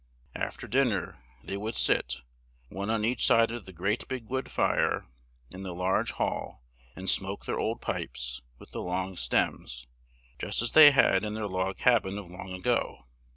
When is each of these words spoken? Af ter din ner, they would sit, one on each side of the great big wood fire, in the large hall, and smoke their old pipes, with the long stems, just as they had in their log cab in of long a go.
Af 0.33 0.57
ter 0.57 0.65
din 0.65 0.87
ner, 0.89 1.21
they 1.43 1.55
would 1.57 1.75
sit, 1.75 2.21
one 2.69 2.89
on 2.89 3.05
each 3.05 3.23
side 3.23 3.51
of 3.51 3.65
the 3.67 3.71
great 3.71 4.07
big 4.07 4.25
wood 4.27 4.49
fire, 4.49 5.05
in 5.51 5.61
the 5.61 5.75
large 5.75 6.13
hall, 6.13 6.63
and 6.95 7.07
smoke 7.07 7.45
their 7.45 7.59
old 7.59 7.81
pipes, 7.81 8.41
with 8.57 8.71
the 8.71 8.81
long 8.81 9.15
stems, 9.15 9.85
just 10.39 10.59
as 10.63 10.71
they 10.71 10.89
had 10.89 11.23
in 11.23 11.35
their 11.35 11.45
log 11.45 11.77
cab 11.77 12.07
in 12.07 12.17
of 12.17 12.31
long 12.31 12.51
a 12.51 12.59
go. 12.59 13.05